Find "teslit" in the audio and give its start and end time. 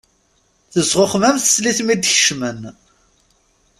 1.41-1.79